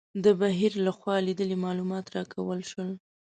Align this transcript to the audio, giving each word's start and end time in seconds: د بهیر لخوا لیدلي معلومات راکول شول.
د 0.23 0.25
بهیر 0.39 0.73
لخوا 0.85 1.15
لیدلي 1.27 1.57
معلومات 1.65 2.05
راکول 2.15 2.59
شول. 2.71 2.91